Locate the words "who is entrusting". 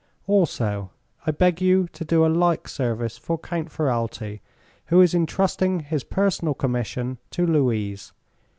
4.87-5.81